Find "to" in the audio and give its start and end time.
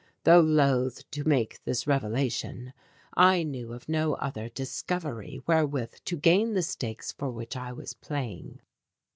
1.11-1.23, 6.05-6.17